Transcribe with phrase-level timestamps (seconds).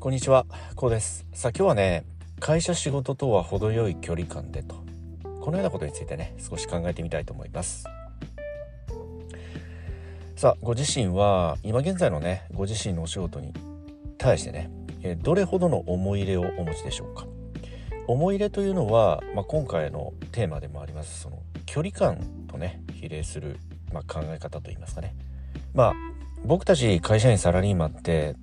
[0.00, 1.26] こんにちは、こうです。
[1.32, 2.04] さあ今日はね、
[2.38, 4.76] 会社仕事とは程よい距離感でと、
[5.40, 7.82] このようなことについてね、少し考えてみたいと思います。
[10.36, 13.52] さあ、ご自身は今現在のね、ご自身のお仕事に
[14.18, 14.70] 対してね、
[15.16, 17.26] どれほどの思い入れをお持ちでしょうか？
[18.06, 23.58] 思い入れというのは、まあ、今回のテーマでもありますその距離感とね比例する、
[23.92, 25.16] まあ、考え方といいますかね
[25.74, 25.94] まあ
[26.44, 28.36] 僕たち会社員サラリーマンって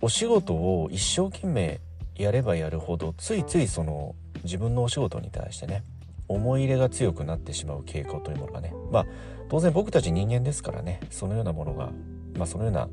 [0.00, 1.80] お仕事を一生懸命
[2.16, 5.84] やればやるほどついついその自分のお仕事に対してね
[6.28, 8.74] 思い入れが強くなってしまう傾向というものがね。
[8.90, 9.06] まあ
[9.48, 11.90] 当然僕たち人間ですからねそのようなものが
[12.36, 12.88] まあそのような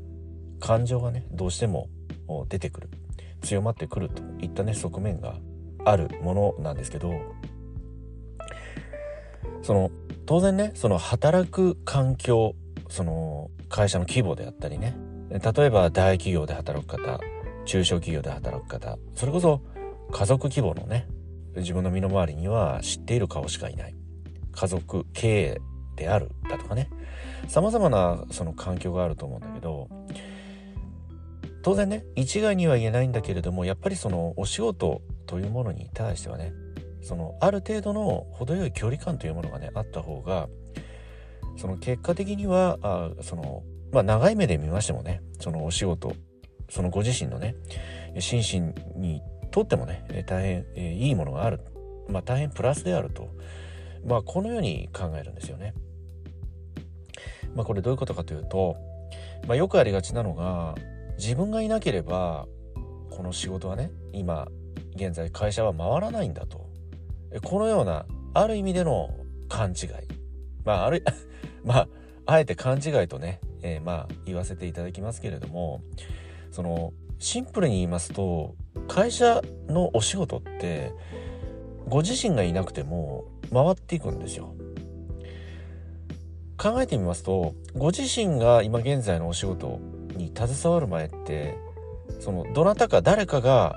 [0.58, 1.88] 感情がねどうしても
[2.48, 2.90] 出てくる。
[3.42, 5.36] 強まってくるといったね側面が
[5.84, 7.14] あるものなんですけど
[9.62, 9.90] その
[10.26, 12.54] 当然ねその働く環境
[12.88, 14.96] その会社の規模であったりね
[15.30, 17.20] 例えば大企業で働く方
[17.64, 19.60] 中小企業で働く方それこそ
[20.12, 21.08] 家族規模のね
[21.56, 23.94] 自分の身の回りには知っている顔しかいない。
[24.52, 25.60] 家族経営
[25.96, 26.90] であるだとかね。
[27.48, 29.88] 様々なその環境があると思うんだけど
[31.62, 36.52] 当然ね一概には言えないんだけれどもやっぱりそのお仕事というものに対してはね
[37.02, 40.48] そのある程度の程よい距離感というものがねあった方が
[41.56, 43.62] その結果的にはあその
[43.96, 46.14] まあ長い目で見ましてもねそのお仕事
[46.68, 47.54] そのご自身のね
[48.18, 51.60] 心身にとってもね大変、えいいものがある。
[52.08, 53.30] まあ大変プラスであると。
[54.06, 55.72] まあこのように考えるんですよね。
[57.54, 58.76] まあこれどういうことかというと、
[59.46, 60.74] まあ、よくありがちなのが
[61.16, 62.46] 自分がいなければ
[63.10, 64.46] この仕事はね今
[64.94, 66.66] 現在会社は回らないんだと。
[67.42, 69.08] このようなある意味での
[69.48, 69.88] 勘違い。
[70.66, 71.02] まあある
[71.64, 71.88] まあ
[72.26, 75.82] あえて勘違いとねえー、まあ言わせていただきますけれども
[76.50, 78.54] そのシンプルに言いますと
[78.88, 80.92] 会社のお仕事って
[81.88, 84.54] ご自身がいなくても回っていくんですよ。
[86.58, 89.78] 考えてみますとご自身が今現在のお仕事
[90.16, 91.58] に携わる前って
[92.18, 93.76] そのどなたか誰かが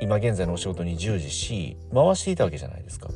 [0.00, 3.10] 今現在のお仕事に従事し回していたわけじゃないですか。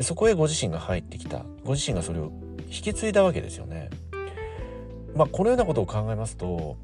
[0.00, 2.30] そこへご自身が入ってきたご自身がそれを
[2.68, 3.90] 引き継いだわけですよね。
[5.14, 6.76] まあこのようなことを考えますと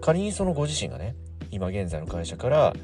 [0.00, 1.16] 仮にそのご自身がね
[1.50, 2.74] 今現在の会社から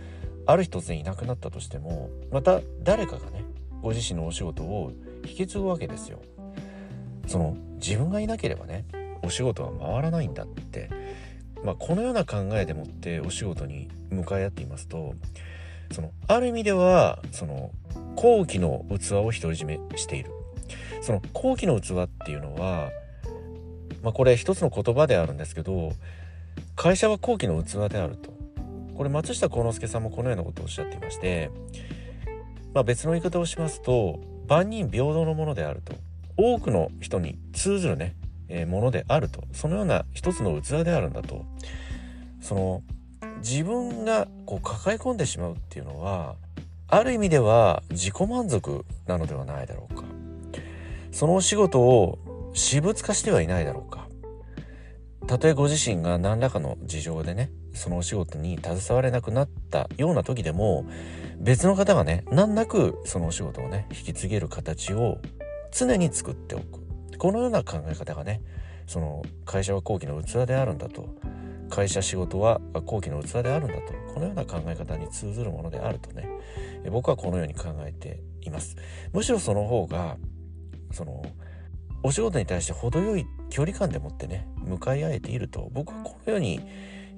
[0.46, 3.44] ある日突然いなくなったとしてもまた誰かがね
[3.82, 4.92] ご自身のお仕事を
[5.26, 6.20] 引き継ぐわけですよ。
[7.26, 8.84] その自分がいなければね
[9.22, 10.90] お仕事は回らないんだって、
[11.64, 15.14] まあ、このような考えでもってお仕事に向かい合っていますと
[15.92, 17.70] そのある意味ではその
[18.16, 20.30] 後期の器を独り占めしている
[21.02, 22.90] その後期の器っていうのは
[24.02, 25.92] まあ、これ一つの言葉であるんですけど
[26.76, 28.30] 会社は後期の器であると。
[28.96, 31.50] これ松下幸之助さんもこのようなことをおっしゃっていまして、
[32.74, 35.94] まあ、別の言い方をしますと万人平等のものであると。
[36.36, 38.14] 多くの人に通ずるね、
[38.48, 39.44] えー、ものであると。
[39.52, 41.44] そのような一つの器であるんだと。
[42.40, 42.82] その
[43.38, 46.36] 自分がこう抱え込んでしまうっていうのは
[46.88, 50.04] ある意味では自己満足なのではないだろうか。
[51.12, 52.18] そのお仕事を
[52.52, 54.08] 私物化してはいないだろうか。
[55.26, 60.86] たとえご自身が何らかの事情でねそのお仕事に携われなくなったような時でも
[61.38, 65.18] 別の方がね難なくそのお仕事をね引き継げる形を
[65.70, 66.80] 常に作っておく。
[67.18, 68.42] このような考え方がね
[68.86, 71.14] その会社は後期の器であるんだと。
[71.68, 73.92] 会社仕事は後期の器であるんだと。
[74.12, 76.28] このような考え方に通ずるものであるとね
[76.90, 78.76] 僕はこのように考えています。
[79.12, 80.16] むしろその方が
[80.90, 81.22] その
[82.02, 86.60] お仕事に対して程よい距離感でもってね向かい合えていると僕はこのように、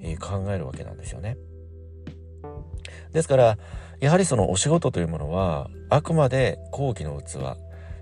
[0.01, 1.37] え考えるわけなんですよね。
[3.13, 3.57] ですから
[4.01, 7.57] やはりそのお仕事というものはあくまで後期の器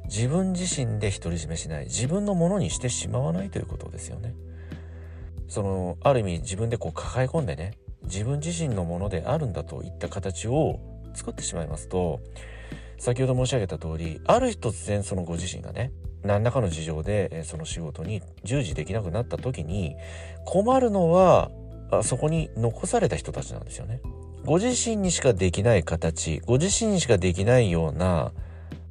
[0.05, 4.33] 自分自身で独り占めしない自分のものにしてしまわないということですよね。
[5.47, 10.79] そのある意味自分でこう抱え込んでね自分自身のものであるんだといった形を
[11.13, 12.21] 作ってしまいますと
[12.97, 15.91] 先ほど申し上げた通りある日突然そのご自身がね
[16.23, 19.95] 何らかの事情でその仕事に従事できなくなった時に
[20.45, 21.51] 困るのは
[22.03, 24.01] そこに残された人たちなんですよね。
[24.45, 28.31] ご自身にしかできない形ご自身にしかできないような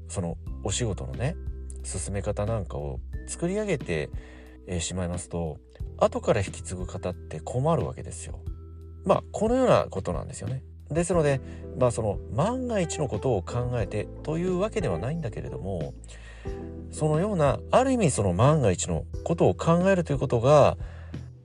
[0.08, 1.34] そのお仕事のね
[1.82, 4.10] 進め方なんかを作り上げて
[4.78, 5.58] しまいますと
[5.98, 8.38] 後から引き継ぐ方って困るわけですよ。
[9.04, 10.62] まあこのようなことなんですよね。
[10.90, 11.40] ですので
[11.78, 15.94] まあその万が一のことを考えてというわけではないんだけれども
[16.90, 20.76] そのようなある意味その万が一のことを考えるということが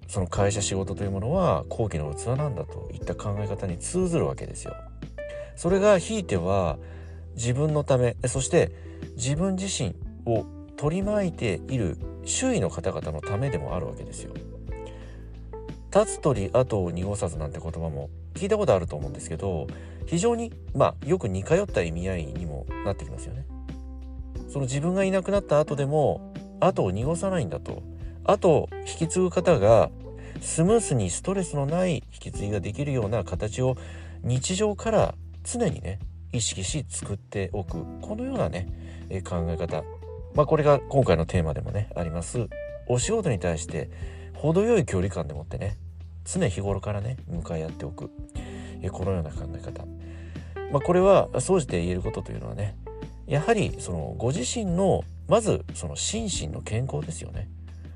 [0.08, 4.76] その会社仕事というものは後期の器なんだといった考え方に通ずるわけですよ。
[5.56, 6.78] それがひいては
[7.36, 8.72] 自分のためそして
[9.16, 9.96] 自分自身
[10.26, 10.46] を
[10.76, 14.34] 取り巻いている周囲の方々のためでもあるわけですよ。
[15.94, 19.68] 立つ鳥後を濁さずなんて言葉も聞いたことあると思うんですけど
[20.06, 23.46] 非常にまあよく似通った意味合いにもなってきますよね。
[24.56, 27.84] その自分がいなくなった後でも後を濁さないんだと。
[28.24, 29.90] 後引き継ぐ方が
[30.40, 33.76] スムースにストレスのない引き継ぎができるような形を
[34.24, 35.14] 日常から
[35.44, 36.00] 常にね
[36.32, 37.84] 意識し作っておく。
[38.00, 38.70] このようなね、
[39.26, 39.84] 考え方。
[40.36, 42.48] まあこれが今回のテーマでもねあります。
[42.88, 43.90] お仕事に対して
[44.36, 45.76] 程よい距離感でもってね
[46.24, 48.10] 常日頃からね向かい合っておく、
[48.94, 49.86] このような考え方。
[50.72, 52.78] まあこれは総じて言えることというのはね
[53.28, 57.50] やはりそのご自身のまずその心身の健康ですよね。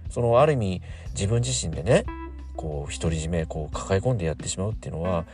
[0.09, 0.81] そのある意味
[1.11, 2.05] 自分自身でね
[2.55, 5.25] こう独り占めこう抱え込んでやってしまうっていうのは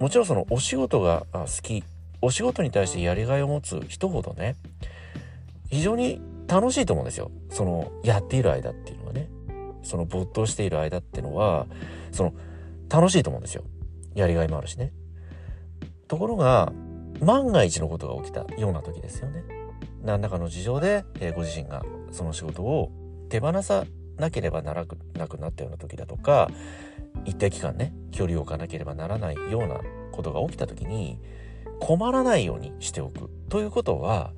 [0.00, 1.84] もちろんそのお仕事が好き。
[2.20, 4.56] お仕事に対してやりがいを持つ人ほどね
[5.70, 7.30] 非常に楽しいと思うんですよ。
[7.50, 9.28] そのやっている間っていうのはね。
[9.84, 11.66] その没頭している間っていうのは
[12.12, 12.34] その
[12.90, 13.64] 楽しいと思うんですよ。
[14.14, 14.92] やりがいもあるしね。
[16.08, 16.72] ところが
[17.20, 19.44] 万が一のことが起きたような時ですよね。
[20.02, 22.90] 何らかの事情で、えー、ご自身がその仕事を
[23.28, 23.84] 手放さ
[24.16, 26.50] なければならなくなったような時だとか
[27.24, 29.80] 一定期間ね距離を置かなければならないような
[30.12, 31.18] ことが起きた時に
[31.80, 33.30] 困らないようにしておく。
[33.48, 34.32] ということは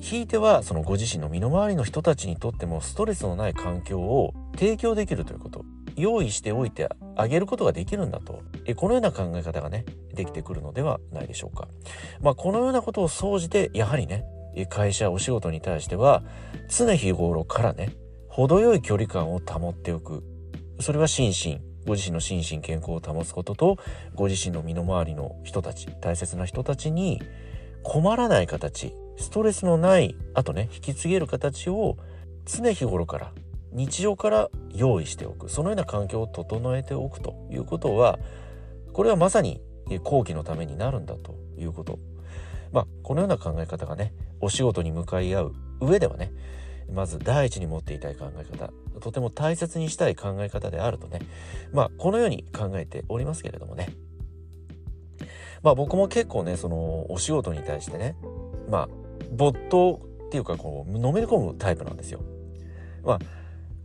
[0.00, 5.64] ひいてはそのご自身の身の回りの人たちにとってもストレスのない環境を提供できるということ。
[5.96, 9.84] 用意しておいてあげることができるんだとえこのような考え方がね
[10.14, 11.68] できてくるのではないでしょうか。
[12.20, 14.24] まあ、このようなことを総じてやはりね
[14.68, 16.22] 会社お仕事に対しては
[16.68, 17.94] 常日頃からね
[18.28, 20.24] 程よい距離感を保っておく
[20.80, 23.78] それは心身ご自身の心身健康を保つことと
[24.14, 27.20] ご自身の身の回りの人たち大切な人たちに
[27.82, 31.96] 困らない形ストレスのないあとね引き継げる形を
[32.44, 33.32] 常日頃から
[33.72, 35.48] 日常から用意しておく。
[35.48, 38.18] そのような環境を整えておくということは
[38.92, 39.60] これはまさに
[40.04, 41.98] 後期のためになるんだということ。
[42.72, 46.32] まあこのような考え方がねお仕事に向かい合う上ではね
[46.92, 51.20] まず第一に持っていたい考え方とても大切にしたい考え方であるとね
[51.72, 53.88] まあこのように考えておりますけれどもね。
[55.62, 58.16] まあ僕も結構ねそのお仕事に対してね
[58.68, 58.88] まあ
[59.32, 62.20] 没頭っていうかこうのめり込むタイプなんですよ。
[63.02, 63.18] まあ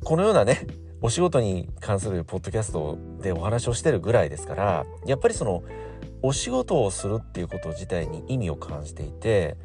[0.06, 0.68] このようなね
[1.02, 5.64] お仕事に関するポッドキャストでお話をしてるぐらいですからやっぱりその
[6.22, 9.58] お仕事をするっていうこと自体に意味を感じていて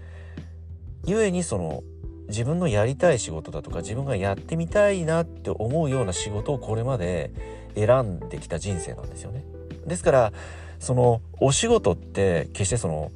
[1.05, 1.83] 故にその
[2.29, 7.33] 自分のやりたい仕事だとか自分がやってみたいなって思うような仕事をこれまで
[7.75, 9.45] 選んできた人生なんですよね。
[9.87, 10.33] ですから
[10.79, 13.13] そのお仕事って決してその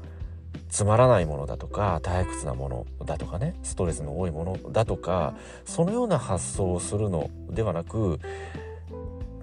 [0.75, 8.19] つまらないものだとか退屈なものだとかねストレスの多いものだとかそのような発想をするのではなく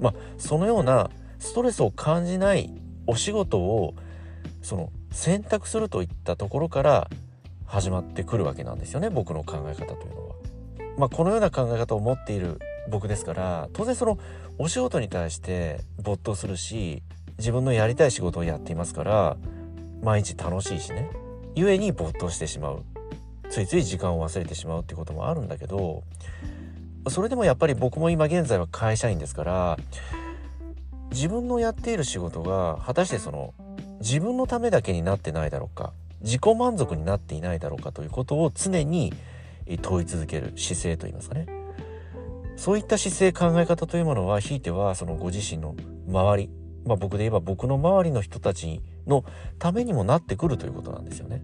[0.02, 2.74] まあそのようなストレスを感じない
[3.08, 3.96] お仕事を
[4.62, 7.10] その選択するといったところから
[7.66, 10.36] 始まってくるわけなんですよね僕の考え方というのは。
[10.98, 14.20] まあ、このような考え方を持っている僕ですから当然その
[14.58, 17.04] お仕事に対して没頭するし
[17.38, 19.38] 自分のやりたい仕事をやっていますから
[20.02, 21.10] 毎日楽しいしね。
[21.56, 22.84] 故に没頭してしまう。
[23.52, 26.04] ついつい時間を忘れてしまうっていうこともあるんだけど
[27.10, 29.78] それでもやっぱり僕も今現在は会社員ですから
[31.12, 33.54] 自分のやっている仕事が果たしてその
[34.00, 35.92] 自分のためだけになってないだろうか
[36.22, 39.14] 自己満足になっていないだろうかということを常に
[39.82, 41.48] 問い続ける姿勢といいますかね。
[42.56, 45.76] そういった姿勢考え方というものはひいてはそのご自身の
[46.08, 46.50] 周り
[46.86, 49.26] まあ僕で言えば僕の周りの人たちの
[49.60, 51.42] ためにもなってくるということなんですよね。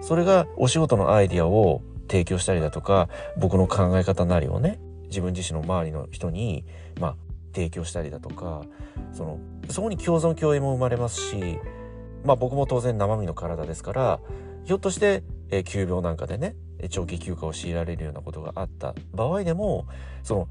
[0.00, 6.64] それがお仕事のアイディアを提供したりだとか僕の考え方なりをね自分自身の周りの人に
[7.00, 7.16] まあ
[7.54, 8.64] 提供したりだとか
[9.12, 9.38] その
[9.70, 11.58] そこに共存共栄も生まれますし
[12.24, 14.20] まあ僕も当然生身の体ですから
[14.64, 15.22] ひょっとして、
[15.64, 16.56] 急病なんかでね
[16.90, 19.86] 長期休暇を強いられるようなことがあった場合でも
[20.24, 20.48] その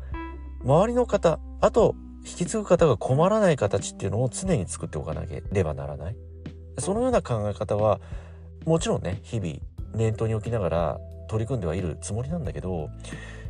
[0.64, 6.15] 周りの方あと引き継ぐ方が困らない形っていうのを常に作っておかなければならない。
[6.79, 8.00] そのような考え方は
[8.65, 9.55] もちろんね日々
[9.94, 12.89] 念頭に置きながら取り組んではいるつもりなんだけど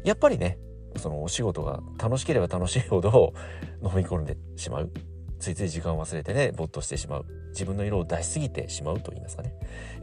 [0.03, 0.59] やっぱりね
[0.97, 3.33] そのお仕事が楽しければ楽しいほど
[3.83, 4.91] 飲み込んでしまう。
[5.37, 7.25] ついつい時間を忘れてね没頭してしまう。
[7.49, 9.53] 自分の色を出しすぎてしまうと言いますかね。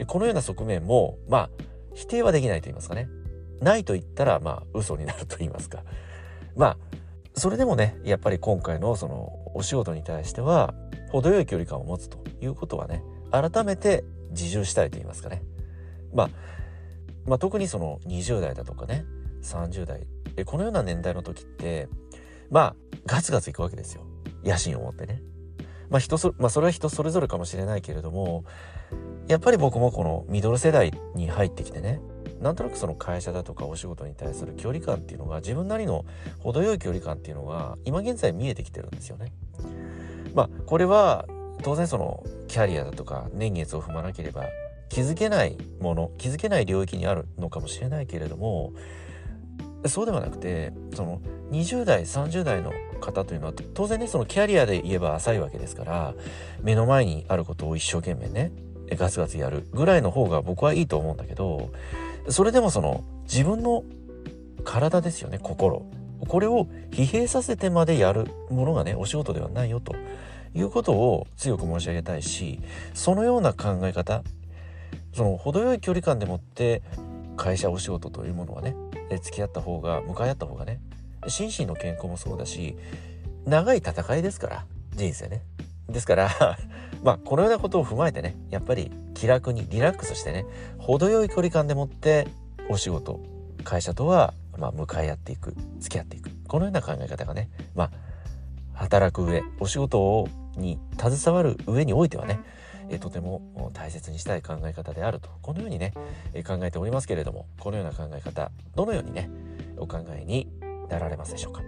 [0.07, 1.51] このような側面もまあ
[1.95, 3.09] 否定はできないと言いますかね。
[3.61, 5.85] ないと言ったらまあ嘘になると言いますか。
[6.57, 6.79] まあ
[7.35, 10.75] それでもねやっぱり今回のそのお仕事に対しては
[11.11, 15.43] 程よい距離感を持つということはね改めて自重したいと言いますかね、
[16.15, 16.31] まあ、
[17.27, 19.05] まあ特にその20代だとかね
[19.43, 20.07] 30代
[20.45, 21.89] このような年代の時って
[22.51, 24.07] まあガツガツいくわけですよ
[24.45, 25.23] 野心を持ってね。
[25.89, 28.45] まあ人そ、まあ、それは人それぞれかもしれないけれども
[29.29, 32.01] やっぱり僕もこのミドル世代に入ってきてね
[32.43, 36.05] なんとなくその会社だとかお仕事に対する距離感っていうのが自分なりの
[36.41, 39.33] 程よい距離感っていうのが今現在見えてきてるんですよね。
[40.35, 41.27] まあこれは
[41.63, 44.45] 当然そのキャリアだとか年月を踏まなければ
[44.89, 48.73] 気づけないもの気づけない領域にあるのかもしれないけれども
[49.87, 51.21] そうではなくてその
[51.51, 56.15] 20代30代の方というのは当然ねそのキャリアで言えば浅いわけですから
[56.63, 58.53] 目の前にあることを一生懸命ね
[58.91, 61.71] ガツガツやるぐらいの方が僕はいいと思うんだけど
[62.29, 63.85] それでもその自分の
[64.65, 65.85] 体ですよね心。
[66.29, 69.95] これを疲弊させてまでやるものがねお仕事ではないよと
[70.55, 72.61] いうことを強く申し上げたいし
[72.95, 74.23] そのような考え方
[75.13, 76.83] その程よい距離感でもって
[77.37, 78.77] 会社お仕事というものはね
[79.23, 80.81] 付き合った方が向かい合った方がね
[81.29, 82.77] 心身の健康もそうだし
[83.45, 84.65] 長い戦いですから
[84.95, 85.43] 人生ね。
[85.89, 86.31] ですから
[87.03, 88.91] まあこのようなことを踏まえてねやっぱり
[89.23, 90.45] 気楽にリラックスしてね
[90.79, 92.27] 程よい距離感でもって
[92.69, 93.21] お仕事
[93.63, 96.31] 会社とはまあ向かい合っていく付き合っていく。
[96.49, 97.91] このような考え方がねまあ
[98.73, 102.41] 働く上お仕事をに携わる上においてはね
[102.91, 105.95] えとても大切にしたい考え方であるとこのようにね、
[106.35, 109.31] え考えておりますけれどもこのような考え方どのようにね
[109.77, 110.49] お考えに
[110.91, 111.63] なられますでしょうか。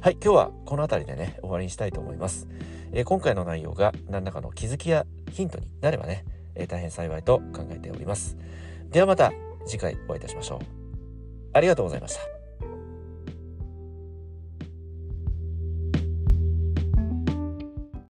[0.00, 2.48] はい今日はこの辺りでね終わりにしたいと思います、
[2.92, 6.24] え今回の内容が何らかの気づきやヒントになればね、
[6.62, 8.36] え大変幸いと考えております。
[8.90, 9.32] ではまた
[9.66, 10.58] 次回お会いいたしましょう。
[11.52, 12.39] ありがとうございました。